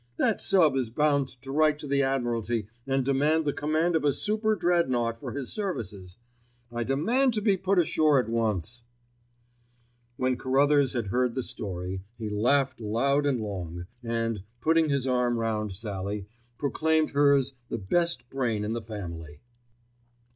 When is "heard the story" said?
11.09-12.01